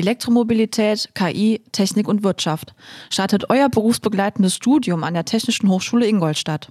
[0.00, 2.74] Elektromobilität, KI, Technik und Wirtschaft.
[3.10, 6.68] Startet euer berufsbegleitendes Studium an der Technischen Hochschule Ingolstadt.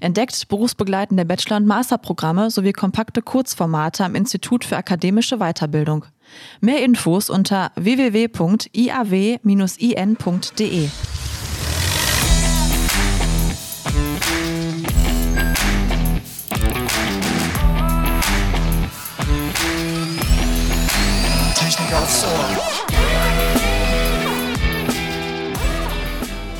[0.00, 6.04] Entdeckt berufsbegleitende Bachelor- und Masterprogramme sowie kompakte Kurzformate am Institut für akademische Weiterbildung.
[6.60, 8.34] Mehr Infos unter www.iaw-in.de.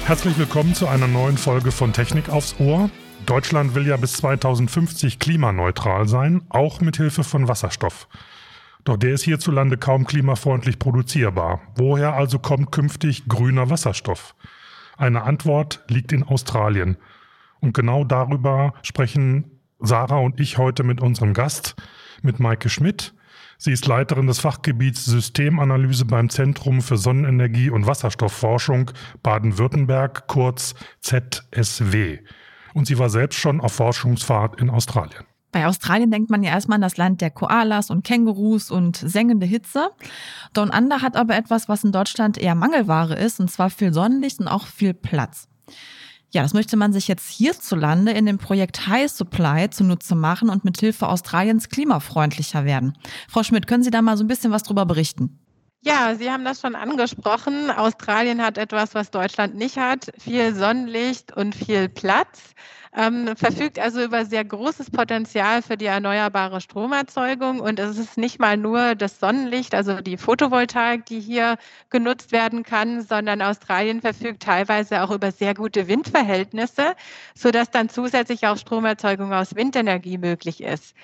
[0.07, 2.91] Herzlich willkommen zu einer neuen Folge von Technik aufs Ohr.
[3.25, 8.07] Deutschland will ja bis 2050 klimaneutral sein, auch mit Hilfe von Wasserstoff.
[8.85, 11.63] Doch der ist hierzulande kaum klimafreundlich produzierbar.
[11.77, 14.35] Woher also kommt künftig grüner Wasserstoff?
[14.99, 16.99] Eine Antwort liegt in Australien.
[17.61, 21.77] Und genau darüber sprechen Sarah und ich heute mit unserem Gast,
[22.21, 23.14] mit Maike Schmidt.
[23.65, 28.91] Sie ist Leiterin des Fachgebiets Systemanalyse beim Zentrum für Sonnenenergie und Wasserstoffforschung
[29.23, 32.19] Baden-Württemberg, kurz ZSW.
[32.75, 35.25] Und sie war selbst schon auf Forschungsfahrt in Australien.
[35.51, 39.47] Bei Australien denkt man ja erstmal an das Land der Koalas und Kängurus und sengende
[39.47, 39.89] Hitze.
[40.53, 44.41] Down Under hat aber etwas, was in Deutschland eher Mangelware ist, und zwar viel Sonnenlicht
[44.41, 45.49] und auch viel Platz.
[46.35, 50.65] Ja, das möchte man sich jetzt hierzulande in dem Projekt High Supply zunutze machen und
[50.65, 52.99] mit Hilfe Australiens klimafreundlicher werden.
[53.29, 55.39] Frau Schmidt, können Sie da mal so ein bisschen was drüber berichten?
[55.87, 57.71] Ja, Sie haben das schon angesprochen.
[57.71, 60.11] Australien hat etwas, was Deutschland nicht hat.
[60.19, 62.55] Viel Sonnenlicht und viel Platz
[62.97, 67.61] ähm, verfügt also über sehr großes Potenzial für die erneuerbare Stromerzeugung.
[67.61, 71.59] Und es ist nicht mal nur das Sonnenlicht, also die Photovoltaik, die hier
[71.91, 76.95] genutzt werden kann, sondern Australien verfügt teilweise auch über sehr gute Windverhältnisse,
[77.35, 80.95] sodass dann zusätzlich auch Stromerzeugung aus Windenergie möglich ist.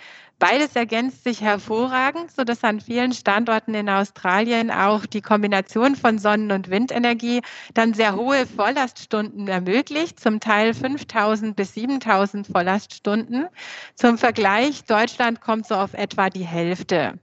[0.40, 6.50] Beides ergänzt sich hervorragend, sodass an vielen Standorten in Australien auch die Kombination von Sonnen-
[6.50, 7.42] und Windenergie
[7.74, 13.48] dann sehr hohe Volllaststunden ermöglicht, zum Teil 5000 bis 7000 Volllaststunden.
[13.94, 17.18] Zum Vergleich, Deutschland kommt so auf etwa die Hälfte.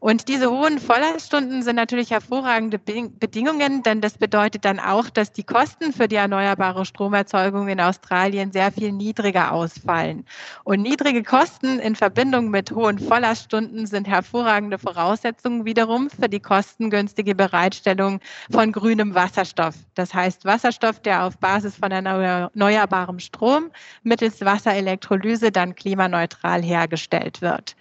[0.00, 5.44] Und diese hohen Volllaststunden sind natürlich hervorragende Bedingungen, denn das bedeutet dann auch, dass die
[5.44, 10.24] Kosten für die erneuerbare Stromerzeugung in Australien sehr viel niedriger ausfallen.
[10.64, 17.34] Und niedrige Kosten in Verbindung mit hohen Volllaststunden sind hervorragende Voraussetzungen wiederum für die kostengünstige
[17.34, 18.20] Bereitstellung
[18.50, 19.74] von grünem Wasserstoff.
[19.94, 23.70] Das heißt Wasserstoff, der auf Basis von erneuerbarem Strom
[24.02, 27.76] mittels Wasserelektrolyse dann klimaneutral hergestellt wird.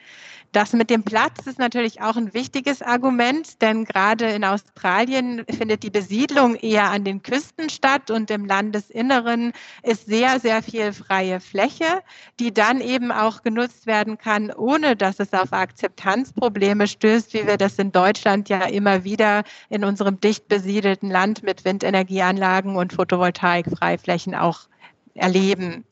[0.52, 5.84] Das mit dem Platz ist natürlich auch ein wichtiges Argument, denn gerade in Australien findet
[5.84, 11.40] die Besiedlung eher an den Küsten statt und im Landesinneren ist sehr, sehr viel freie
[11.40, 12.02] Fläche,
[12.40, 17.58] die dann eben auch genutzt werden kann, ohne dass es auf Akzeptanzprobleme stößt, wie wir
[17.58, 24.34] das in Deutschland ja immer wieder in unserem dicht besiedelten Land mit Windenergieanlagen und Photovoltaikfreiflächen
[24.34, 24.62] auch
[25.14, 25.86] erleben.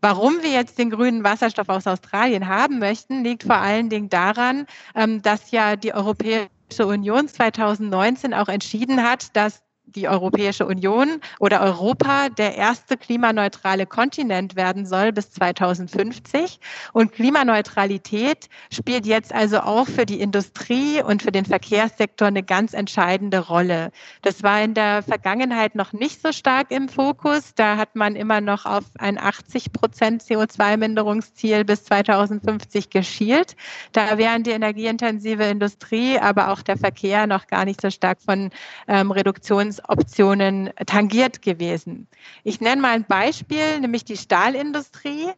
[0.00, 4.66] Warum wir jetzt den grünen Wasserstoff aus Australien haben möchten, liegt vor allen Dingen daran,
[4.94, 9.60] ähm, dass ja die Europäische Union 2019 auch entschieden hat, dass
[9.94, 16.60] die Europäische Union oder Europa der erste klimaneutrale Kontinent werden soll bis 2050.
[16.92, 22.74] Und Klimaneutralität spielt jetzt also auch für die Industrie und für den Verkehrssektor eine ganz
[22.74, 23.90] entscheidende Rolle.
[24.22, 27.54] Das war in der Vergangenheit noch nicht so stark im Fokus.
[27.54, 33.56] Da hat man immer noch auf ein 80 Prozent CO2-Minderungsziel bis 2050 geschielt.
[33.92, 38.50] Da wären die energieintensive Industrie, aber auch der Verkehr noch gar nicht so stark von
[38.86, 42.06] ähm, Reduktions Optionen tangiert gewesen.
[42.44, 45.28] Ich nenne mal ein Beispiel, nämlich die Stahlindustrie.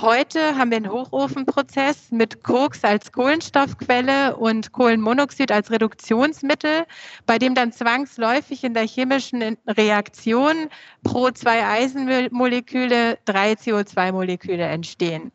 [0.00, 6.84] Heute haben wir einen Hochofenprozess mit Koks als Kohlenstoffquelle und Kohlenmonoxid als Reduktionsmittel,
[7.26, 10.68] bei dem dann zwangsläufig in der chemischen Reaktion
[11.02, 15.32] pro zwei Eisenmoleküle drei CO2-Moleküle entstehen.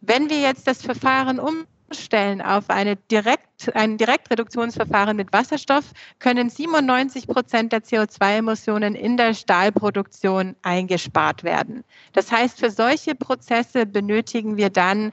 [0.00, 5.84] Wenn wir jetzt das Verfahren um umstellen auf eine Direkt, ein Direktreduktionsverfahren mit Wasserstoff,
[6.18, 11.84] können 97 Prozent der CO2-Emissionen in der Stahlproduktion eingespart werden.
[12.12, 15.12] Das heißt, für solche Prozesse benötigen wir dann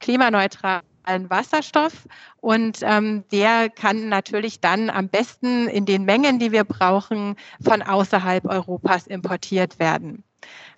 [0.00, 0.82] klimaneutralen
[1.28, 2.06] Wasserstoff
[2.40, 7.82] und ähm, der kann natürlich dann am besten in den Mengen, die wir brauchen, von
[7.82, 10.24] außerhalb Europas importiert werden.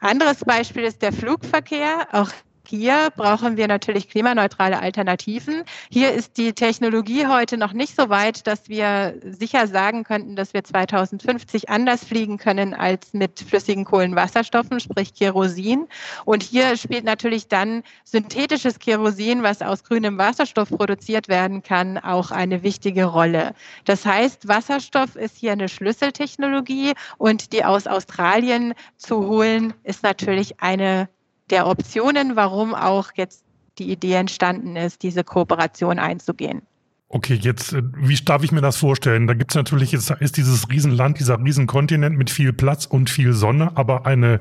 [0.00, 2.06] Anderes Beispiel ist der Flugverkehr.
[2.12, 2.30] Auch
[2.66, 5.64] hier brauchen wir natürlich klimaneutrale Alternativen.
[5.90, 10.54] Hier ist die Technologie heute noch nicht so weit, dass wir sicher sagen könnten, dass
[10.54, 15.86] wir 2050 anders fliegen können als mit flüssigen Kohlenwasserstoffen, sprich Kerosin.
[16.24, 22.30] Und hier spielt natürlich dann synthetisches Kerosin, was aus grünem Wasserstoff produziert werden kann, auch
[22.30, 23.54] eine wichtige Rolle.
[23.84, 30.60] Das heißt, Wasserstoff ist hier eine Schlüsseltechnologie und die aus Australien zu holen, ist natürlich
[30.60, 31.08] eine
[31.50, 33.44] der Optionen, warum auch jetzt
[33.78, 36.62] die Idee entstanden ist, diese Kooperation einzugehen.
[37.08, 39.28] Okay, jetzt, äh, wie darf ich mir das vorstellen?
[39.28, 43.32] Da gibt es natürlich, jetzt ist dieses Riesenland, dieser Riesenkontinent mit viel Platz und viel
[43.32, 44.40] Sonne, aber eine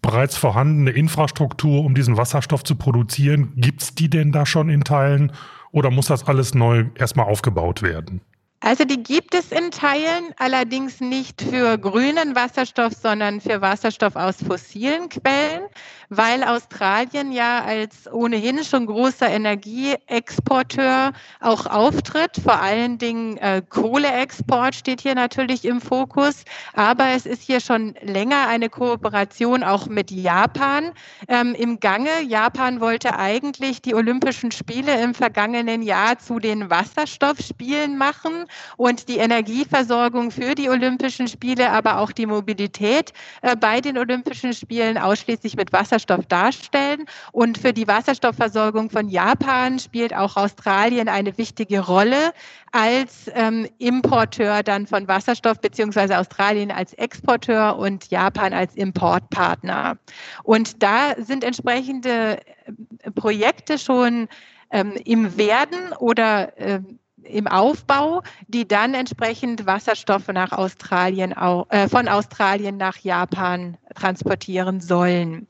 [0.00, 4.82] bereits vorhandene Infrastruktur, um diesen Wasserstoff zu produzieren, gibt es die denn da schon in
[4.82, 5.32] Teilen
[5.72, 8.22] oder muss das alles neu erstmal aufgebaut werden?
[8.60, 14.36] Also die gibt es in Teilen, allerdings nicht für grünen Wasserstoff, sondern für Wasserstoff aus
[14.42, 15.68] fossilen Quellen
[16.08, 22.32] weil Australien ja als ohnehin schon großer Energieexporteur auch auftritt.
[22.42, 26.44] Vor allen Dingen äh, Kohleexport steht hier natürlich im Fokus,
[26.74, 30.92] aber es ist hier schon länger eine Kooperation auch mit Japan
[31.28, 32.22] ähm, im Gange.
[32.26, 39.18] Japan wollte eigentlich die Olympischen Spiele im vergangenen Jahr zu den Wasserstoffspielen machen und die
[39.18, 43.12] Energieversorgung für die Olympischen Spiele, aber auch die Mobilität
[43.42, 47.06] äh, bei den Olympischen Spielen ausschließlich mit Wasserstoff darstellen.
[47.32, 52.32] Und für die Wasserstoffversorgung von Japan spielt auch Australien eine wichtige Rolle
[52.72, 59.96] als ähm, Importeur dann von Wasserstoff, beziehungsweise Australien als Exporteur und Japan als Importpartner.
[60.42, 64.28] Und da sind entsprechende äh, Projekte schon
[64.70, 66.80] ähm, im Werden oder äh,
[67.28, 75.46] im Aufbau, die dann entsprechend Wasserstoffe nach Australien, äh, von Australien nach Japan transportieren sollen.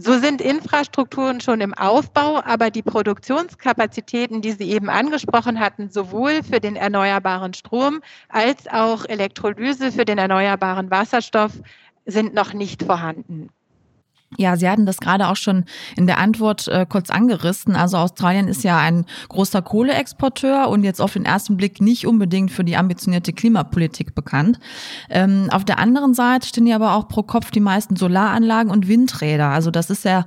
[0.00, 6.44] So sind Infrastrukturen schon im Aufbau, aber die Produktionskapazitäten, die Sie eben angesprochen hatten, sowohl
[6.44, 11.52] für den erneuerbaren Strom als auch Elektrolyse für den erneuerbaren Wasserstoff,
[12.06, 13.50] sind noch nicht vorhanden.
[14.36, 15.64] Ja, Sie hatten das gerade auch schon
[15.96, 17.74] in der Antwort äh, kurz angerissen.
[17.74, 22.50] Also Australien ist ja ein großer Kohleexporteur und jetzt auf den ersten Blick nicht unbedingt
[22.50, 24.60] für die ambitionierte Klimapolitik bekannt.
[25.08, 28.86] Ähm, auf der anderen Seite stehen ja aber auch pro Kopf die meisten Solaranlagen und
[28.86, 29.48] Windräder.
[29.48, 30.26] Also das ist ja,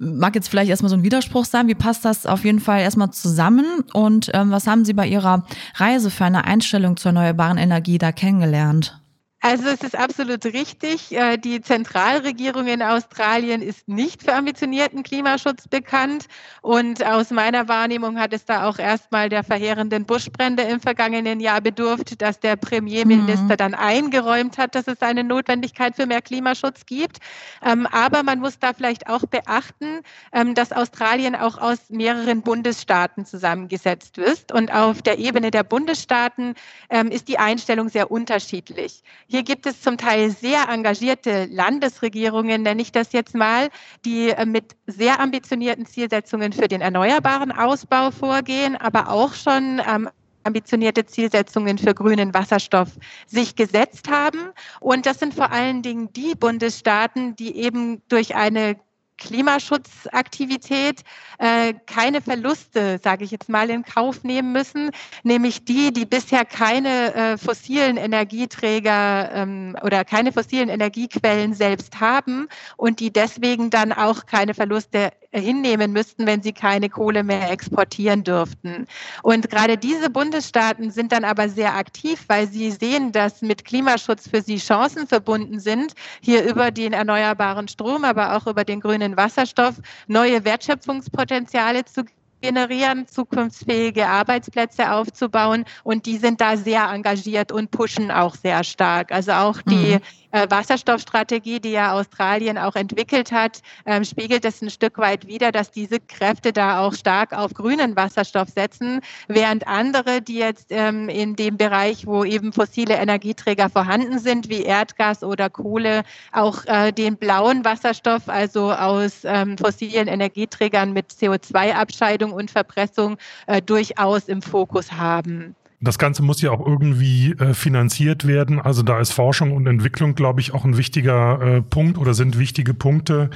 [0.00, 1.68] mag jetzt vielleicht erstmal so ein Widerspruch sein.
[1.68, 3.84] Wie passt das auf jeden Fall erstmal zusammen?
[3.92, 5.46] Und ähm, was haben Sie bei Ihrer
[5.76, 9.00] Reise für eine Einstellung zur erneuerbaren Energie da kennengelernt?
[9.48, 11.12] Also es ist absolut richtig.
[11.12, 16.26] Äh, die Zentralregierung in Australien ist nicht für ambitionierten Klimaschutz bekannt.
[16.62, 21.60] Und aus meiner Wahrnehmung hat es da auch erstmal der verheerenden Buschbrände im vergangenen Jahr
[21.60, 23.56] bedurft, dass der Premierminister mhm.
[23.56, 27.18] dann eingeräumt hat, dass es eine Notwendigkeit für mehr Klimaschutz gibt.
[27.64, 30.00] Ähm, aber man muss da vielleicht auch beachten,
[30.32, 34.50] ähm, dass Australien auch aus mehreren Bundesstaaten zusammengesetzt ist.
[34.50, 36.56] Und auf der Ebene der Bundesstaaten
[36.90, 39.04] ähm, ist die Einstellung sehr unterschiedlich.
[39.28, 43.68] Hier gibt es zum Teil sehr engagierte Landesregierungen, nenne ich das jetzt mal,
[44.04, 50.08] die äh, mit sehr ambitionierten Zielsetzungen für den erneuerbaren Ausbau vorgehen, aber auch schon ähm,
[50.46, 52.90] ambitionierte Zielsetzungen für grünen Wasserstoff
[53.26, 54.38] sich gesetzt haben.
[54.80, 58.76] Und das sind vor allen Dingen die Bundesstaaten, die eben durch eine
[59.18, 61.02] Klimaschutzaktivität
[61.38, 64.90] äh, keine Verluste, sage ich jetzt mal, in Kauf nehmen müssen,
[65.22, 72.48] nämlich die, die bisher keine äh, fossilen Energieträger ähm, oder keine fossilen Energiequellen selbst haben
[72.76, 78.24] und die deswegen dann auch keine Verluste hinnehmen müssten, wenn sie keine Kohle mehr exportieren
[78.24, 78.86] dürften.
[79.22, 84.28] Und gerade diese Bundesstaaten sind dann aber sehr aktiv, weil sie sehen, dass mit Klimaschutz
[84.28, 89.16] für sie Chancen verbunden sind, hier über den erneuerbaren Strom, aber auch über den grünen
[89.16, 89.74] Wasserstoff
[90.06, 92.04] neue Wertschöpfungspotenziale zu
[92.40, 95.64] generieren, zukunftsfähige Arbeitsplätze aufzubauen.
[95.84, 99.12] Und die sind da sehr engagiert und pushen auch sehr stark.
[99.12, 100.00] Also auch die mhm.
[100.36, 105.50] Äh, Wasserstoffstrategie, die ja Australien auch entwickelt hat, ähm, spiegelt es ein Stück weit wider,
[105.50, 111.08] dass diese Kräfte da auch stark auf grünen Wasserstoff setzen, während andere, die jetzt ähm,
[111.08, 116.02] in dem Bereich, wo eben fossile Energieträger vorhanden sind, wie Erdgas oder Kohle,
[116.32, 123.16] auch äh, den blauen Wasserstoff, also aus ähm, fossilen Energieträgern mit CO2-Abscheidung und Verpressung,
[123.46, 125.54] äh, durchaus im Fokus haben.
[125.80, 128.60] Das Ganze muss ja auch irgendwie äh, finanziert werden.
[128.60, 132.38] Also da ist Forschung und Entwicklung, glaube ich, auch ein wichtiger äh, Punkt oder sind
[132.38, 133.28] wichtige Punkte.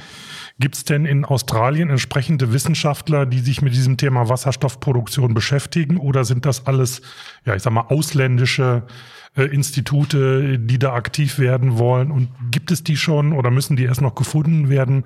[0.59, 5.97] Gibt es denn in Australien entsprechende Wissenschaftler, die sich mit diesem Thema Wasserstoffproduktion beschäftigen?
[5.97, 7.03] Oder sind das alles,
[7.45, 8.83] ja, ich sag mal, ausländische
[9.37, 12.09] äh, Institute, die da aktiv werden wollen?
[12.09, 15.05] Und gibt es die schon oder müssen die erst noch gefunden werden?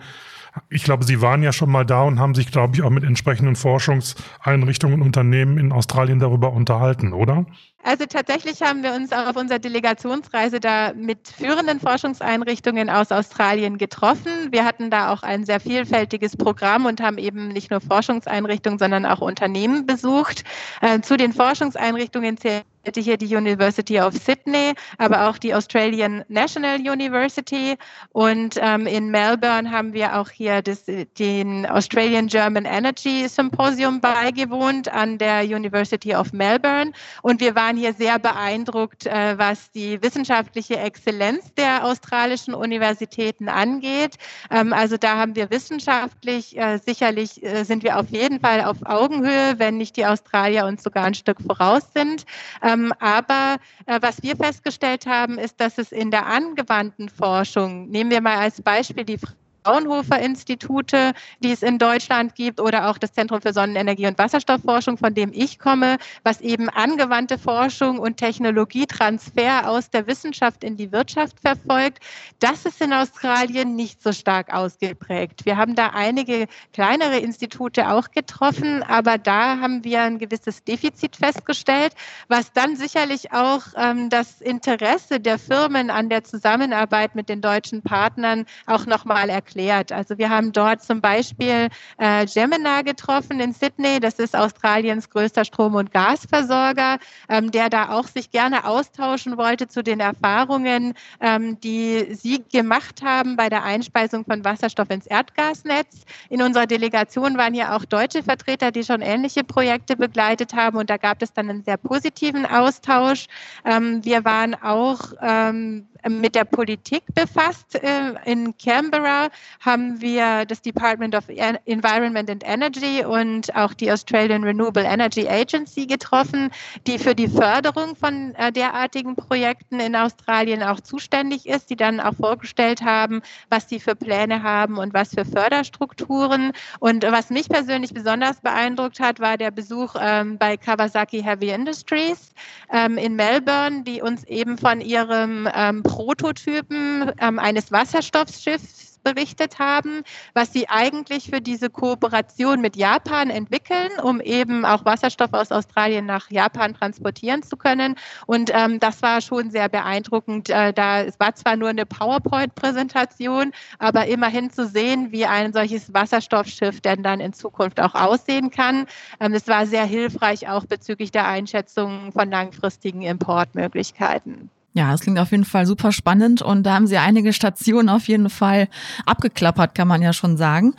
[0.70, 3.04] Ich glaube, Sie waren ja schon mal da und haben sich, glaube ich, auch mit
[3.04, 7.46] entsprechenden Forschungseinrichtungen und Unternehmen in Australien darüber unterhalten, oder?
[7.84, 14.52] Also tatsächlich haben wir uns auf unserer Delegationsreise da mit führenden Forschungseinrichtungen aus Australien getroffen.
[14.52, 19.06] Wir hatten da auch ein sehr vielfältiges Programm und haben eben nicht nur Forschungseinrichtungen, sondern
[19.06, 20.44] auch Unternehmen besucht.
[20.82, 22.64] Äh, zu den Forschungseinrichtungen zählen
[22.96, 27.76] hier die University of Sydney, aber auch die Australian National University.
[28.12, 34.88] Und ähm, in Melbourne haben wir auch hier das, den Australian German Energy Symposium beigewohnt
[34.90, 36.92] an der University of Melbourne.
[37.22, 44.16] Und wir waren hier sehr beeindruckt, äh, was die wissenschaftliche Exzellenz der australischen Universitäten angeht.
[44.52, 48.78] Ähm, also da haben wir wissenschaftlich, äh, sicherlich äh, sind wir auf jeden Fall auf
[48.86, 52.26] Augenhöhe, wenn nicht die Australier uns sogar ein Stück voraus sind.
[52.62, 57.90] Ähm, ähm, aber äh, was wir festgestellt haben, ist, dass es in der angewandten Forschung,
[57.90, 59.20] nehmen wir mal als Beispiel die
[59.66, 65.00] Fraunhofer Institute, die es in Deutschland gibt, oder auch das Zentrum für Sonnenenergie und Wasserstoffforschung,
[65.00, 70.92] von dem ich komme, was eben angewandte Forschung und Technologietransfer aus der Wissenschaft in die
[70.92, 72.04] Wirtschaft verfolgt.
[72.38, 75.46] Das ist in Australien nicht so stark ausgeprägt.
[75.48, 81.16] Wir haben da einige kleinere Institute auch getroffen, aber da haben wir ein gewisses Defizit
[81.16, 81.96] festgestellt,
[82.28, 87.82] was dann sicherlich auch ähm, das Interesse der Firmen an der Zusammenarbeit mit den deutschen
[87.82, 89.92] Partnern auch nochmal erklärt erklärt.
[89.92, 94.00] Also wir haben dort zum Beispiel äh, Gemina getroffen in Sydney.
[94.00, 96.98] Das ist Australiens größter Strom- und Gasversorger,
[97.30, 103.02] ähm, der da auch sich gerne austauschen wollte zu den Erfahrungen, ähm, die sie gemacht
[103.04, 106.04] haben bei der Einspeisung von Wasserstoff ins Erdgasnetz.
[106.30, 110.90] In unserer Delegation waren ja auch deutsche Vertreter, die schon ähnliche Projekte begleitet haben und
[110.90, 113.28] da gab es dann einen sehr positiven Austausch.
[113.64, 117.76] Ähm, wir waren auch ähm, mit der Politik befasst.
[117.76, 121.24] Äh, in Canberra haben wir das Department of
[121.66, 126.50] Environment and Energy und auch die Australian Renewable Energy Agency getroffen,
[126.88, 132.00] die für die Förderung von äh, derartigen Projekten in Australien auch zuständig ist, die dann
[132.00, 136.52] auch vorgestellt haben, was sie für Pläne haben und was für Förderstrukturen.
[136.80, 142.34] Und was mich persönlich besonders beeindruckt hat, war der Besuch ähm, bei Kawasaki Heavy Industries
[142.72, 150.04] ähm, in Melbourne, die uns eben von ihrem ähm, Prototypen ähm, eines Wasserstoffschiffs berichtet haben,
[150.34, 156.06] was sie eigentlich für diese Kooperation mit Japan entwickeln, um eben auch Wasserstoff aus Australien
[156.06, 157.96] nach Japan transportieren zu können.
[158.26, 160.50] Und ähm, das war schon sehr beeindruckend.
[160.50, 165.94] Äh, da es war zwar nur eine PowerPoint-Präsentation, aber immerhin zu sehen, wie ein solches
[165.94, 168.88] Wasserstoffschiff denn dann in Zukunft auch aussehen kann.
[169.22, 174.50] Ähm, es war sehr hilfreich auch bezüglich der Einschätzung von langfristigen Importmöglichkeiten.
[174.76, 178.10] Ja, es klingt auf jeden Fall super spannend und da haben Sie einige Stationen auf
[178.10, 178.68] jeden Fall
[179.06, 180.74] abgeklappert, kann man ja schon sagen.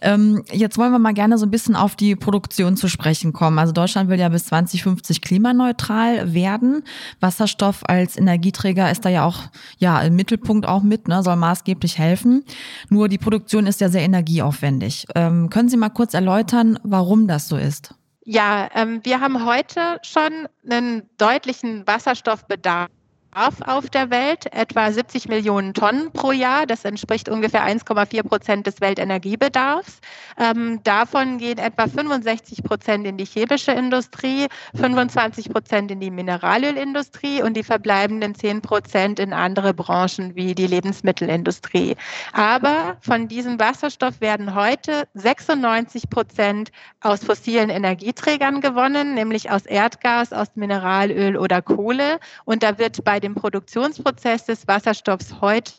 [0.00, 3.58] Ähm, jetzt wollen wir mal gerne so ein bisschen auf die Produktion zu sprechen kommen.
[3.58, 6.84] Also Deutschland will ja bis 2050 klimaneutral werden.
[7.18, 9.42] Wasserstoff als Energieträger ist da ja auch
[9.78, 12.44] ja im Mittelpunkt auch mit, ne, soll maßgeblich helfen.
[12.88, 15.08] Nur die Produktion ist ja sehr energieaufwendig.
[15.16, 17.96] Ähm, können Sie mal kurz erläutern, warum das so ist?
[18.24, 22.88] Ja, ähm, wir haben heute schon einen deutlichen Wasserstoffbedarf
[23.32, 26.66] auf der Welt, etwa 70 Millionen Tonnen pro Jahr.
[26.66, 30.00] Das entspricht ungefähr 1,4 Prozent des Weltenergiebedarfs.
[30.38, 37.42] Ähm, davon gehen etwa 65 Prozent in die chemische Industrie, 25 Prozent in die Mineralölindustrie
[37.42, 41.96] und die verbleibenden 10 Prozent in andere Branchen wie die Lebensmittelindustrie.
[42.32, 50.32] Aber von diesem Wasserstoff werden heute 96 Prozent aus fossilen Energieträgern gewonnen, nämlich aus Erdgas,
[50.32, 52.18] aus Mineralöl oder Kohle.
[52.44, 55.72] Und da wird bei dem Produktionsprozess des Wasserstoffs heute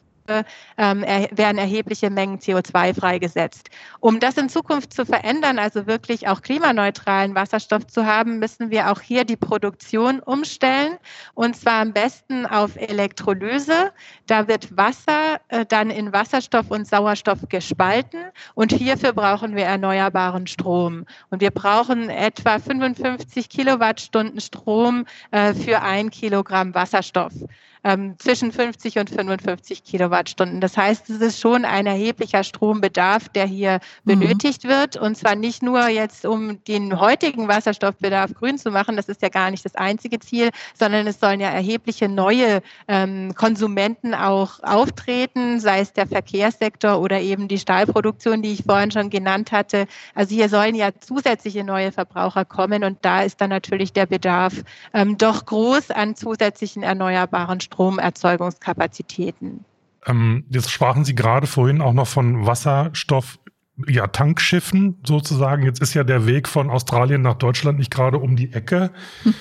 [0.78, 3.70] ähm, werden erhebliche Mengen CO2 freigesetzt.
[4.00, 8.92] Um das in Zukunft zu verändern, also wirklich auch klimaneutralen Wasserstoff zu haben, müssen wir
[8.92, 10.98] auch hier die Produktion umstellen
[11.34, 13.92] und zwar am besten auf Elektrolyse.
[14.28, 18.20] Da wird Wasser äh, dann in Wasserstoff und Sauerstoff gespalten
[18.56, 21.06] und hierfür brauchen wir erneuerbaren Strom.
[21.30, 27.34] Und wir brauchen etwa 55 Kilowattstunden Strom äh, für ein Kilogramm Wasserstoff
[27.84, 30.62] ähm, zwischen 50 und 55 Kilowattstunden.
[30.62, 34.20] Das heißt, es ist schon ein erheblicher Strombedarf, der hier mhm.
[34.20, 34.98] benötigt wird.
[34.98, 39.30] Und zwar nicht nur jetzt, um den heutigen Wasserstoffbedarf grün zu machen, das ist ja
[39.30, 45.60] gar nicht das einzige Ziel, sondern es sollen ja erhebliche neue ähm, Konsumenten auch auftreten,
[45.60, 49.88] sei es der Verkehrssektor oder eben die Stahlproduktion, die ich vorhin schon genannt hatte.
[50.14, 54.54] Also hier sollen ja zusätzliche neue Verbraucher kommen und da ist dann natürlich der Bedarf
[54.94, 57.71] ähm, doch groß an zusätzlichen erneuerbaren Strom.
[57.72, 59.66] Stromerzeugungskapazitäten.
[60.06, 63.40] Ähm, jetzt sprachen Sie gerade vorhin auch noch von Wasserstoff
[63.88, 65.64] ja, Tankschiffen sozusagen.
[65.64, 68.92] Jetzt ist ja der Weg von Australien nach Deutschland nicht gerade um die Ecke.
[69.24, 69.34] Hm.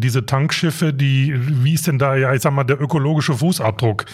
[0.00, 4.06] Diese Tankschiffe, die, wie ist denn da, ja, ich sag mal, der ökologische Fußabdruck?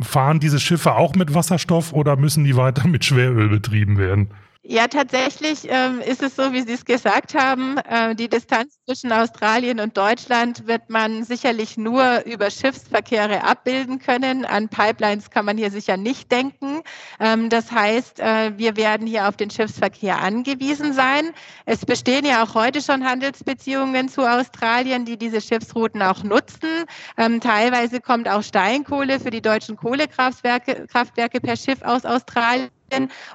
[0.00, 4.30] Fahren diese Schiffe auch mit Wasserstoff oder müssen die weiter mit Schweröl betrieben werden?
[4.64, 7.78] Ja, tatsächlich ähm, ist es so, wie Sie es gesagt haben.
[7.78, 14.44] Äh, die Distanz zwischen Australien und Deutschland wird man sicherlich nur über Schiffsverkehre abbilden können.
[14.44, 16.82] An Pipelines kann man hier sicher nicht denken.
[17.20, 21.30] Ähm, das heißt, äh, wir werden hier auf den Schiffsverkehr angewiesen sein.
[21.64, 26.84] Es bestehen ja auch heute schon Handelsbeziehungen zu Australien, die diese Schiffsrouten auch nutzen.
[27.16, 32.68] Ähm, teilweise kommt auch Steinkohle für die deutschen Kohlekraftwerke Kraftwerke per Schiff aus Australien.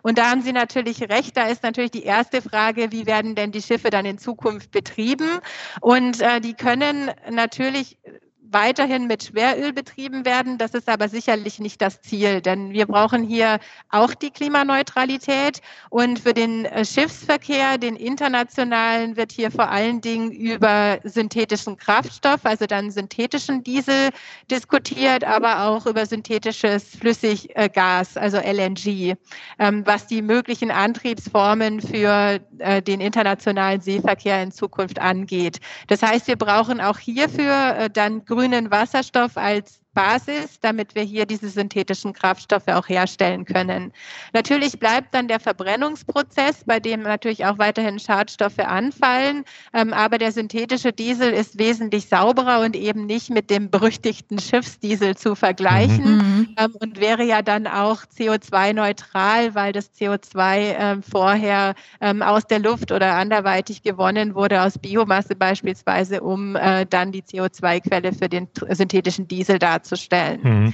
[0.02, 1.38] Und da haben Sie natürlich recht.
[1.38, 5.40] Da ist natürlich die erste Frage, wie werden denn die Schiffe dann in Zukunft betrieben?
[5.82, 7.98] Und äh, die können natürlich
[8.54, 10.58] weiterhin mit Schweröl betrieben werden.
[10.58, 15.62] Das ist aber sicherlich nicht das Ziel, denn wir brauchen hier auch die Klimaneutralität.
[15.90, 22.46] Und für den äh, Schiffsverkehr, den internationalen, wird hier vor allen Dingen über synthetischen Kraftstoff,
[22.46, 24.10] also dann synthetischen Diesel
[24.50, 29.16] diskutiert, aber auch über synthetisches Flüssiggas, also LNG,
[29.60, 35.60] ähm, was die möglichen Antriebsformen für äh, den internationalen Seeverkehr in Zukunft angeht.
[35.88, 41.04] Das heißt, wir brauchen auch hierfür äh, dann grüne grünen Wasserstoff als Basis, damit wir
[41.04, 43.94] hier diese synthetischen Kraftstoffe auch herstellen können.
[44.34, 50.32] Natürlich bleibt dann der Verbrennungsprozess, bei dem natürlich auch weiterhin Schadstoffe anfallen, ähm, aber der
[50.32, 56.56] synthetische Diesel ist wesentlich sauberer und eben nicht mit dem berüchtigten Schiffsdiesel zu vergleichen mhm.
[56.58, 62.92] ähm, und wäre ja dann auch CO2-neutral, weil das CO2 ähm, vorher aus der Luft
[62.92, 69.28] oder anderweitig gewonnen wurde, aus Biomasse beispielsweise, um äh, dann die CO2-Quelle für den synthetischen
[69.28, 70.40] Diesel darzustellen darzustellen.
[70.44, 70.74] Mhm.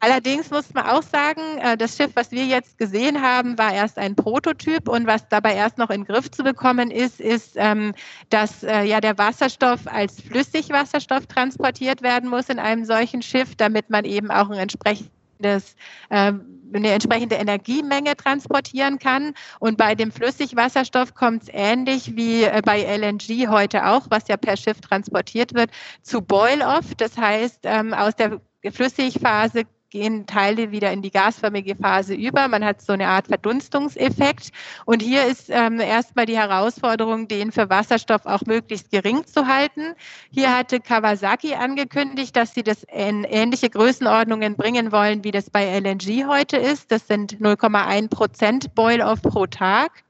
[0.00, 3.98] Allerdings muss man auch sagen, äh, das Schiff, was wir jetzt gesehen haben, war erst
[3.98, 7.94] ein Prototyp und was dabei erst noch in den Griff zu bekommen ist, ist, ähm,
[8.30, 13.90] dass äh, ja der Wasserstoff als Flüssigwasserstoff transportiert werden muss in einem solchen Schiff, damit
[13.90, 15.74] man eben auch ein entsprechendes
[16.10, 19.34] ähm, eine entsprechende Energiemenge transportieren kann.
[19.60, 24.36] Und bei dem Flüssigwasserstoff kommt es ähnlich wie äh, bei LNG heute auch, was ja
[24.36, 25.70] per Schiff transportiert wird,
[26.02, 26.94] zu Boil-off.
[26.96, 32.48] Das heißt, ähm, aus der Flüssigphase gehen Teile wieder in die gasförmige Phase über.
[32.48, 34.50] Man hat so eine Art Verdunstungseffekt.
[34.84, 39.94] Und hier ist ähm, erstmal die Herausforderung, den für Wasserstoff auch möglichst gering zu halten.
[40.30, 45.64] Hier hatte Kawasaki angekündigt, dass sie das in ähnliche Größenordnungen bringen wollen, wie das bei
[45.78, 46.90] LNG heute ist.
[46.90, 50.04] Das sind 0,1 Prozent Boil-off pro Tag.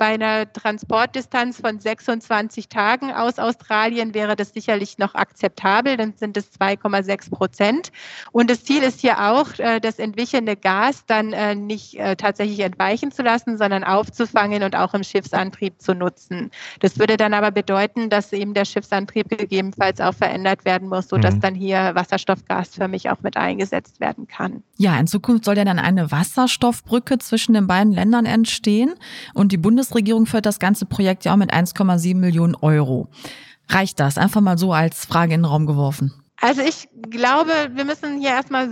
[0.00, 6.38] Bei einer Transportdistanz von 26 Tagen aus Australien wäre das sicherlich noch akzeptabel, dann sind
[6.38, 7.92] es 2,6 Prozent.
[8.32, 12.60] Und das Ziel ist hier auch, äh, das entwichene Gas dann äh, nicht äh, tatsächlich
[12.60, 16.50] entweichen zu lassen, sondern aufzufangen und auch im Schiffsantrieb zu nutzen.
[16.78, 21.34] Das würde dann aber bedeuten, dass eben der Schiffsantrieb gegebenenfalls auch verändert werden muss, sodass
[21.34, 21.40] mhm.
[21.40, 24.62] dann hier Wasserstoff gasförmig auch mit eingesetzt werden kann.
[24.78, 28.94] Ja, in Zukunft soll ja dann eine Wasserstoffbrücke zwischen den beiden Ländern entstehen
[29.34, 33.08] und die Bundes Bundesregierung führt das ganze Projekt ja auch mit 1,7 Millionen Euro.
[33.68, 34.18] Reicht das?
[34.18, 36.12] Einfach mal so als Frage in den Raum geworfen.
[36.40, 38.70] Also ich glaube, wir müssen hier erstmal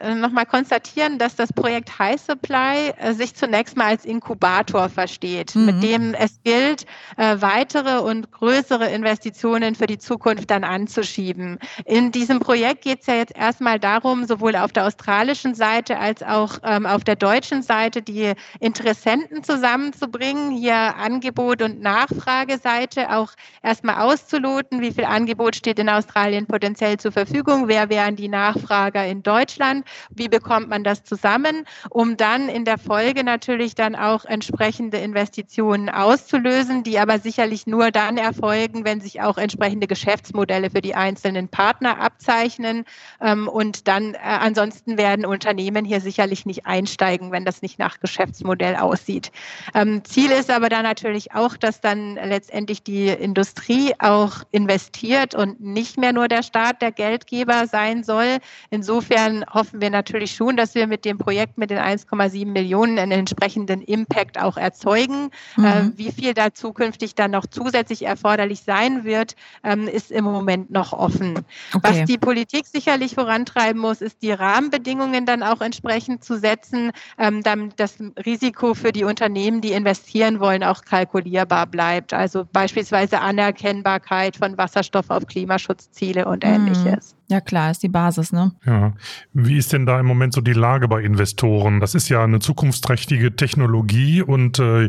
[0.00, 5.54] äh, nochmal konstatieren, dass das Projekt High Supply äh, sich zunächst mal als Inkubator versteht,
[5.54, 5.66] mhm.
[5.66, 6.86] mit dem es gilt,
[7.18, 11.58] äh, weitere und größere Investitionen für die Zukunft dann anzuschieben.
[11.84, 16.22] In diesem Projekt geht es ja jetzt erstmal darum, sowohl auf der australischen Seite als
[16.22, 23.96] auch ähm, auf der deutschen Seite die Interessenten zusammenzubringen, hier Angebot und Nachfrageseite auch erstmal
[23.96, 29.22] auszuloten, wie viel Angebot steht in Australien potenziell zur Verfügung, wer wären die Nachfrager in
[29.22, 34.98] Deutschland, wie bekommt man das zusammen, um dann in der Folge natürlich dann auch entsprechende
[34.98, 40.94] Investitionen auszulösen, die aber sicherlich nur dann erfolgen, wenn sich auch entsprechende Geschäftsmodelle für die
[40.94, 42.84] einzelnen Partner abzeichnen.
[43.20, 48.00] Ähm, und dann äh, ansonsten werden Unternehmen hier sicherlich nicht einsteigen, wenn das nicht nach
[48.00, 49.32] Geschäftsmodell aussieht.
[49.74, 55.60] Ähm, Ziel ist aber dann natürlich auch, dass dann letztendlich die Industrie auch investiert und
[55.60, 58.40] nicht mehr nur der Staat der Geldgeber sein soll.
[58.68, 63.12] Insofern hoffen wir natürlich schon, dass wir mit dem Projekt mit den 1,7 Millionen einen
[63.12, 65.30] entsprechenden Impact auch erzeugen.
[65.56, 65.64] Mhm.
[65.64, 69.34] Äh, wie viel da zukünftig dann noch zusätzlich erforderlich sein wird,
[69.64, 71.38] ähm, ist im Moment noch offen.
[71.72, 71.80] Okay.
[71.82, 77.42] Was die Politik sicherlich vorantreiben muss, ist die Rahmenbedingungen dann auch entsprechend zu setzen, ähm,
[77.42, 82.12] damit das Risiko für die Unternehmen, die investieren wollen, auch kalkulierbar bleibt.
[82.12, 86.89] Also beispielsweise Anerkennbarkeit von Wasserstoff auf Klimaschutzziele und ähnliches.
[86.98, 87.16] Ist.
[87.28, 88.52] Ja klar, ist die Basis, ne?
[88.64, 88.94] Ja.
[89.32, 91.80] Wie ist denn da im Moment so die Lage bei Investoren?
[91.80, 94.88] Das ist ja eine zukunftsträchtige Technologie und äh,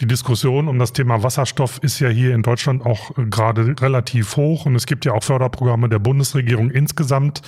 [0.00, 4.36] die Diskussion um das Thema Wasserstoff ist ja hier in Deutschland auch äh, gerade relativ
[4.36, 7.42] hoch und es gibt ja auch Förderprogramme der Bundesregierung insgesamt.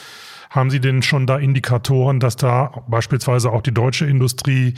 [0.50, 4.74] Haben Sie denn schon da Indikatoren, dass da beispielsweise auch die deutsche Industrie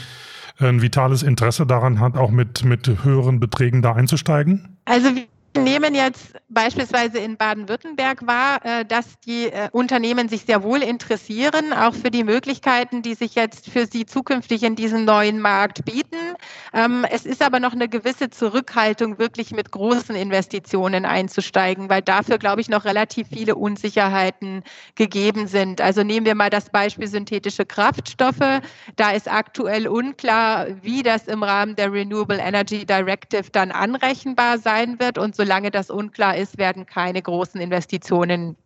[0.58, 4.76] ein vitales Interesse daran hat, auch mit, mit höheren Beträgen da einzusteigen?
[4.84, 5.08] Also
[5.56, 11.72] nehmen jetzt beispielsweise in Baden-Württemberg wahr, äh, dass die äh, Unternehmen sich sehr wohl interessieren,
[11.72, 16.16] auch für die Möglichkeiten, die sich jetzt für sie zukünftig in diesem neuen Markt bieten.
[16.72, 22.38] Ähm, es ist aber noch eine gewisse Zurückhaltung, wirklich mit großen Investitionen einzusteigen, weil dafür,
[22.38, 24.62] glaube ich, noch relativ viele Unsicherheiten
[24.94, 25.80] gegeben sind.
[25.80, 28.60] Also nehmen wir mal das Beispiel synthetische Kraftstoffe.
[28.96, 34.98] Da ist aktuell unklar, wie das im Rahmen der Renewable Energy Directive dann anrechenbar sein
[34.98, 35.18] wird.
[35.18, 38.56] Und solange das unklar ist, werden keine großen Investitionen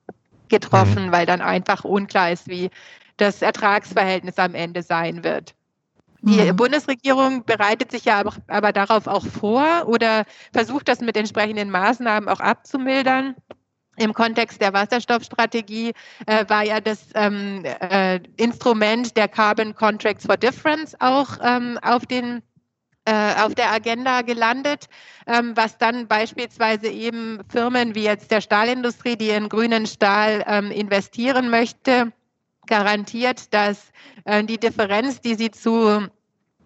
[0.49, 1.13] getroffen, mhm.
[1.13, 2.71] weil dann einfach unklar ist, wie
[3.17, 5.55] das Ertragsverhältnis am Ende sein wird.
[6.21, 6.57] Die mhm.
[6.57, 12.29] Bundesregierung bereitet sich ja aber, aber, darauf auch vor oder versucht das mit entsprechenden Maßnahmen
[12.29, 13.35] auch abzumildern.
[13.97, 15.95] Im Kontext der Wasserstoffstrategie
[16.27, 22.05] äh, war ja das ähm, äh, Instrument der Carbon Contracts for Difference auch ähm, auf
[22.05, 22.43] den
[23.07, 24.87] auf der Agenda gelandet,
[25.27, 30.71] ähm, was dann beispielsweise eben Firmen wie jetzt der Stahlindustrie, die in grünen Stahl ähm,
[30.71, 32.13] investieren möchte,
[32.67, 33.93] garantiert, dass
[34.25, 36.09] äh, die Differenz, die sie zu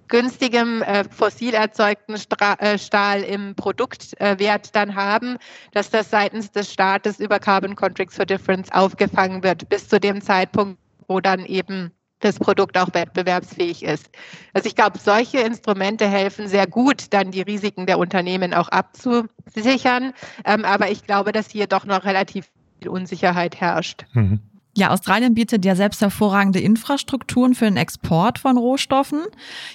[0.09, 5.39] günstigem äh, fossil erzeugten Stra äh, Stahl im Produktwert dann haben,
[5.73, 10.21] dass das seitens des Staates über Carbon Contracts for Difference aufgefangen wird, bis zu dem
[10.21, 14.11] Zeitpunkt, wo dann eben das Produkt auch wettbewerbsfähig ist.
[14.53, 20.13] Also ich glaube, solche Instrumente helfen sehr gut, dann die Risiken der Unternehmen auch abzusichern.
[20.45, 24.05] Ähm, aber ich glaube, dass hier doch noch relativ viel Unsicherheit herrscht.
[24.13, 24.41] Mhm.
[24.77, 29.21] Ja, Australien bietet ja selbst hervorragende Infrastrukturen für den Export von Rohstoffen.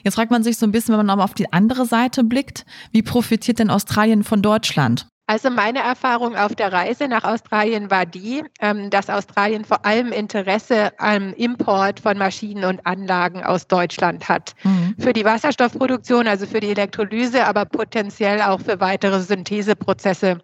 [0.04, 2.66] Jetzt fragt man sich so ein bisschen, wenn man aber auf die andere Seite blickt,
[2.92, 5.08] wie profitiert denn Australien von Deutschland?
[5.28, 10.12] Also meine Erfahrung auf der Reise nach Australien war die, ähm, dass Australien vor allem
[10.12, 14.54] Interesse am Import von Maschinen und Anlagen aus Deutschland hat.
[14.64, 14.96] Mhm.
[15.00, 20.42] Für die Wasserstoffproduktion, also für die Elektrolyse, aber potenziell auch für weitere Syntheseprozesse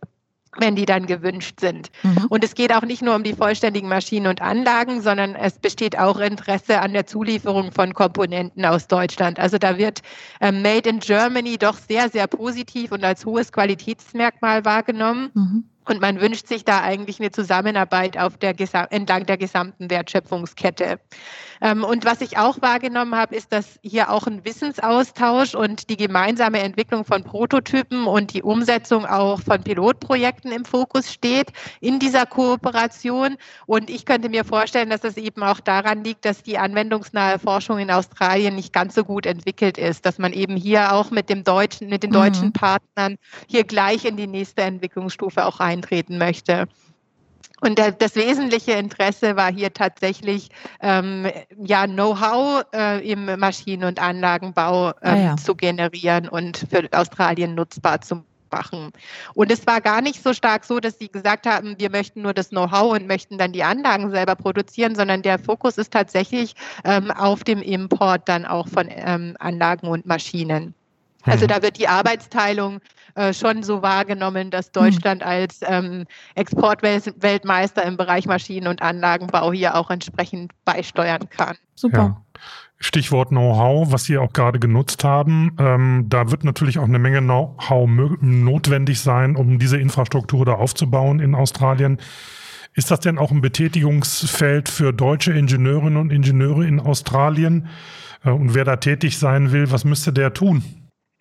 [0.57, 1.89] wenn die dann gewünscht sind.
[2.03, 2.25] Mhm.
[2.29, 5.97] Und es geht auch nicht nur um die vollständigen Maschinen und Anlagen, sondern es besteht
[5.97, 9.39] auch Interesse an der Zulieferung von Komponenten aus Deutschland.
[9.39, 10.01] Also da wird
[10.41, 15.29] äh, Made in Germany doch sehr, sehr positiv und als hohes Qualitätsmerkmal wahrgenommen.
[15.33, 15.63] Mhm.
[15.85, 18.55] Und man wünscht sich da eigentlich eine Zusammenarbeit auf der,
[18.91, 20.99] entlang der gesamten Wertschöpfungskette.
[21.61, 25.97] Ähm, und was ich auch wahrgenommen habe, ist, dass hier auch ein Wissensaustausch und die
[25.97, 32.25] gemeinsame Entwicklung von Prototypen und die Umsetzung auch von Pilotprojekten im Fokus steht in dieser
[32.25, 33.37] Kooperation.
[33.67, 37.77] Und ich könnte mir vorstellen, dass es eben auch daran liegt, dass die anwendungsnahe Forschung
[37.77, 41.43] in Australien nicht ganz so gut entwickelt ist, dass man eben hier auch mit dem
[41.43, 42.53] deutschen, mit den deutschen mhm.
[42.53, 43.17] Partnern
[43.47, 46.67] hier gleich in die nächste Entwicklungsstufe auch eintreten möchte.
[47.63, 50.49] Und das wesentliche Interesse war hier tatsächlich
[50.81, 51.27] ähm,
[51.63, 55.37] ja Know-how äh, im Maschinen- und Anlagenbau ähm, ah ja.
[55.37, 58.91] zu generieren und für Australien nutzbar zu machen.
[59.35, 62.33] Und es war gar nicht so stark so, dass sie gesagt haben, wir möchten nur
[62.33, 67.11] das Know-how und möchten dann die Anlagen selber produzieren, sondern der Fokus ist tatsächlich ähm,
[67.11, 70.73] auf dem Import dann auch von ähm, Anlagen und Maschinen.
[71.23, 71.49] Also mhm.
[71.49, 72.79] da wird die Arbeitsteilung
[73.15, 74.71] äh, schon so wahrgenommen, dass mhm.
[74.73, 76.05] Deutschland als ähm,
[76.35, 81.57] Exportweltmeister im Bereich Maschinen- und Anlagenbau hier auch entsprechend beisteuern kann.
[81.75, 81.97] Super.
[81.97, 82.21] Ja.
[82.79, 85.55] Stichwort Know-how, was Sie auch gerade genutzt haben.
[85.59, 87.87] Ähm, da wird natürlich auch eine Menge Know-how
[88.21, 91.99] notwendig sein, um diese Infrastruktur da aufzubauen in Australien.
[92.73, 97.67] Ist das denn auch ein Betätigungsfeld für deutsche Ingenieurinnen und Ingenieure in Australien?
[98.23, 100.63] Äh, und wer da tätig sein will, was müsste der tun?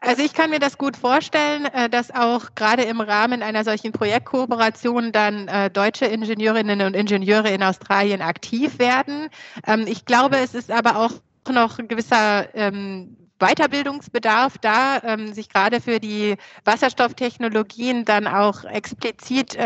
[0.03, 3.93] Also ich kann mir das gut vorstellen, äh, dass auch gerade im Rahmen einer solchen
[3.93, 9.29] Projektkooperation dann äh, deutsche Ingenieurinnen und Ingenieure in Australien aktiv werden.
[9.67, 11.13] Ähm, ich glaube, es ist aber auch
[11.53, 19.57] noch ein gewisser ähm, Weiterbildungsbedarf da, ähm, sich gerade für die Wasserstofftechnologien dann auch explizit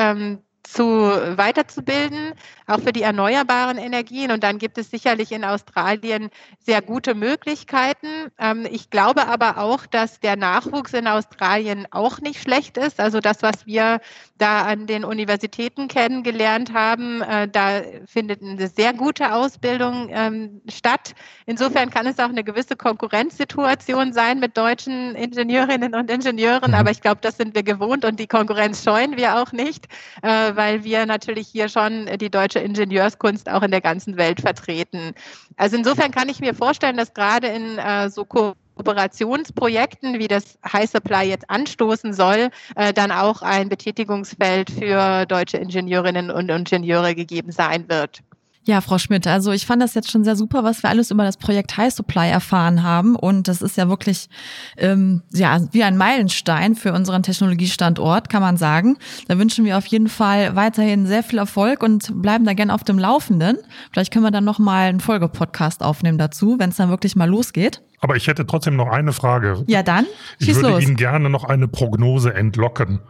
[0.64, 2.32] zu weiterzubilden,
[2.66, 4.30] auch für die erneuerbaren Energien.
[4.30, 8.08] Und dann gibt es sicherlich in Australien sehr gute Möglichkeiten.
[8.38, 13.00] Ähm, ich glaube aber auch, dass der Nachwuchs in Australien auch nicht schlecht ist.
[13.00, 14.00] Also das, was wir
[14.38, 21.14] da an den Universitäten kennengelernt haben, äh, da findet eine sehr gute Ausbildung ähm, statt.
[21.46, 26.70] Insofern kann es auch eine gewisse Konkurrenzsituation sein mit deutschen Ingenieurinnen und Ingenieuren.
[26.70, 26.76] Mhm.
[26.76, 29.86] Aber ich glaube, das sind wir gewohnt und die Konkurrenz scheuen wir auch nicht
[30.22, 34.40] äh, äh, weil wir natürlich hier schon die deutsche Ingenieurskunst auch in der ganzen Welt
[34.40, 35.12] vertreten.
[35.56, 40.90] Also insofern kann ich mir vorstellen, dass gerade in äh, so Kooperationsprojekten, wie das High
[40.90, 47.52] Supply jetzt anstoßen soll, äh, dann auch ein Betätigungsfeld für deutsche Ingenieurinnen und Ingenieure gegeben
[47.52, 48.22] sein wird.
[48.66, 51.22] Ja, Frau Schmidt, also ich fand das jetzt schon sehr super, was wir alles über
[51.22, 53.14] das Projekt High Supply erfahren haben.
[53.14, 54.30] Und das ist ja wirklich
[54.78, 58.96] ähm, ja, wie ein Meilenstein für unseren Technologiestandort, kann man sagen.
[59.28, 62.84] Da wünschen wir auf jeden Fall weiterhin sehr viel Erfolg und bleiben da gerne auf
[62.84, 63.58] dem Laufenden.
[63.92, 67.82] Vielleicht können wir dann nochmal einen Folgepodcast aufnehmen dazu, wenn es dann wirklich mal losgeht.
[68.00, 69.62] Aber ich hätte trotzdem noch eine Frage.
[69.66, 70.06] Ja, dann.
[70.38, 70.82] Ich würde los.
[70.82, 73.00] Ihnen gerne noch eine Prognose entlocken.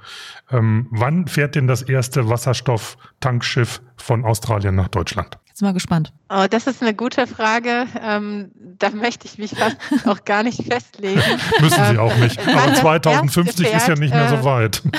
[0.50, 5.38] Ähm, wann fährt denn das erste Wasserstofftankschiff von Australien nach Deutschland?
[5.54, 6.12] Jetzt mal gespannt.
[6.30, 7.86] Oh, das ist eine gute Frage.
[8.02, 11.22] Ähm, da möchte ich mich fast auch gar nicht festlegen.
[11.60, 12.40] Müssen Sie auch nicht.
[12.40, 14.82] Aber 2050 ist ja nicht mehr so äh, weit.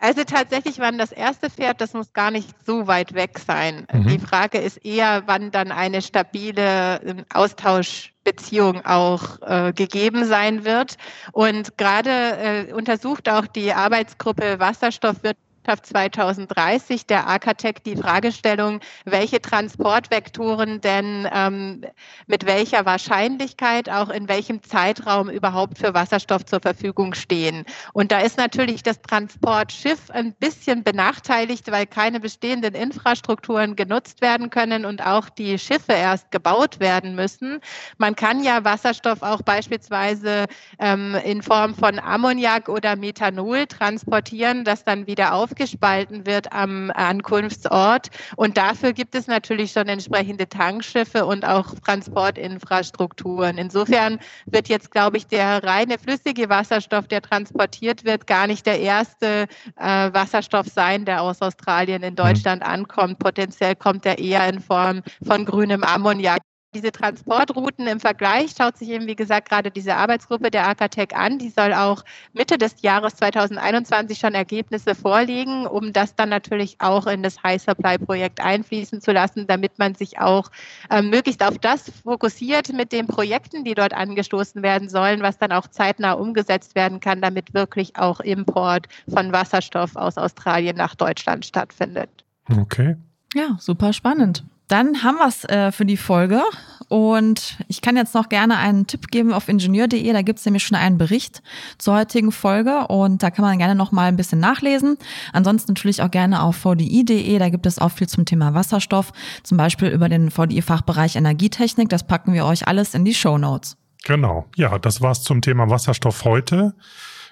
[0.00, 3.86] Also tatsächlich, wann das erste fährt, das muss gar nicht so weit weg sein.
[3.90, 4.06] Mhm.
[4.08, 10.96] Die Frage ist eher, wann dann eine stabile ähm, Austauschbeziehung auch äh, gegeben sein wird.
[11.32, 20.80] Und gerade äh, untersucht auch die Arbeitsgruppe Wasserstoffwirtschaft 2030 der AKTEC die Fragestellung, welche Transportvektoren
[20.80, 21.84] denn ähm,
[22.26, 27.64] mit welcher Wahrscheinlichkeit auch in welchem Zeitraum überhaupt für Wasserstoff zur Verfügung stehen.
[27.92, 34.50] Und da ist natürlich das Transportschiff ein bisschen benachteiligt, weil keine bestehenden Infrastrukturen genutzt werden
[34.50, 37.60] können und auch die Schiffe erst gebaut werden müssen.
[37.98, 40.44] Man kann ja Wasserstoff auch beispielsweise
[40.78, 46.90] ähm, in Form von Ammoniak oder Methanol transportieren, das dann wieder auf aufgespalten wird am
[46.94, 48.08] Ankunftsort.
[48.36, 53.56] Und dafür gibt es natürlich schon entsprechende Tankschiffe und auch Transportinfrastrukturen.
[53.58, 58.80] Insofern wird jetzt, glaube ich, der reine flüssige Wasserstoff, der transportiert wird, gar nicht der
[58.80, 62.16] erste äh, Wasserstoff sein, der aus Australien in mhm.
[62.16, 63.20] Deutschland ankommt.
[63.20, 66.42] Potenziell kommt er eher in Form von grünem Ammoniak
[66.74, 71.38] diese Transportrouten im Vergleich schaut sich eben, wie gesagt, gerade diese Arbeitsgruppe der AKTEC an.
[71.38, 77.06] Die soll auch Mitte des Jahres 2021 schon Ergebnisse vorlegen, um das dann natürlich auch
[77.06, 80.50] in das High Supply Projekt einfließen zu lassen, damit man sich auch
[80.90, 85.52] äh, möglichst auf das fokussiert mit den Projekten, die dort angestoßen werden sollen, was dann
[85.52, 91.46] auch zeitnah umgesetzt werden kann, damit wirklich auch Import von Wasserstoff aus Australien nach Deutschland
[91.46, 92.10] stattfindet.
[92.50, 92.96] Okay.
[93.34, 94.44] Ja, super spannend.
[94.74, 96.42] Dann haben wir es äh, für die Folge.
[96.88, 100.12] Und ich kann jetzt noch gerne einen Tipp geben auf ingenieur.de.
[100.12, 101.44] Da gibt es nämlich schon einen Bericht
[101.78, 104.98] zur heutigen Folge und da kann man gerne noch mal ein bisschen nachlesen.
[105.32, 107.38] Ansonsten natürlich auch gerne auf vdi.de.
[107.38, 109.12] Da gibt es auch viel zum Thema Wasserstoff,
[109.44, 111.88] zum Beispiel über den VDI-Fachbereich Energietechnik.
[111.88, 113.76] Das packen wir euch alles in die Show Notes.
[114.02, 114.46] Genau.
[114.56, 116.74] Ja, das war's zum Thema Wasserstoff heute.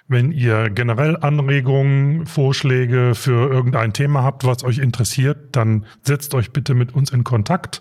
[0.08, 6.52] Wenn ihr generell Anregungen, Vorschläge für irgendein Thema habt, was euch interessiert, dann setzt euch
[6.52, 7.80] bitte mit uns in Kontakt.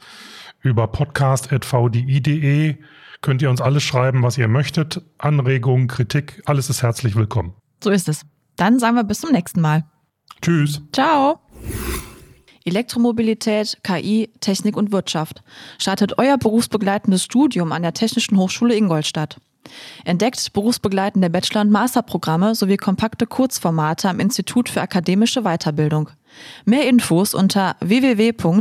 [0.61, 2.77] Über podcast.vdi.de
[3.21, 5.01] könnt ihr uns alles schreiben, was ihr möchtet.
[5.17, 7.53] Anregungen, Kritik, alles ist herzlich willkommen.
[7.83, 8.21] So ist es.
[8.55, 9.85] Dann sagen wir bis zum nächsten Mal.
[10.41, 10.81] Tschüss.
[10.93, 11.39] Ciao.
[12.63, 15.43] Elektromobilität, KI, Technik und Wirtschaft.
[15.79, 19.39] Startet euer berufsbegleitendes Studium an der Technischen Hochschule Ingolstadt.
[20.05, 26.09] Entdeckt berufsbegleitende Bachelor- und Masterprogramme sowie kompakte Kurzformate am Institut für akademische Weiterbildung.
[26.65, 28.51] Mehr Infos unter www.iaw-in.de.